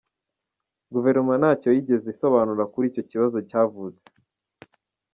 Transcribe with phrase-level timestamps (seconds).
[0.93, 4.09] Guverinoma ntacyo yigeze isobanura kuri icyo kibazo cyavutse.